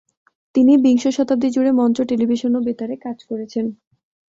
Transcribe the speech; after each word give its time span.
তিনি 0.55 0.73
বিংশ 0.77 1.03
শতাব্দী 1.07 1.49
জুড়ে 1.49 1.71
মঞ্চ, 1.71 1.97
টেলিভিশন 2.09 2.51
ও 2.55 2.59
বেতারে 2.61 2.95
কাজ 2.97 3.17
করেছেন। 3.29 3.65